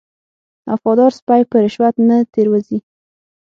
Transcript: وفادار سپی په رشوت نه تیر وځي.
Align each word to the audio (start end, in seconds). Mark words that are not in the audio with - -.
وفادار 0.69 1.11
سپی 1.19 1.41
په 1.49 1.57
رشوت 1.63 1.95
نه 2.07 2.17
تیر 2.33 2.47
وځي. 2.49 2.77